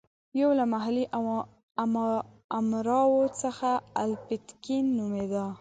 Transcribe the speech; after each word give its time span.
یو 0.41 0.49
له 0.59 0.65
محلي 0.73 1.05
امراوو 2.57 3.21
څخه 3.41 3.69
الپتکین 4.03 4.85
نومېده. 4.97 5.43